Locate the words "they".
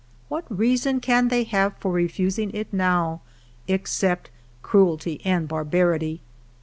1.27-1.43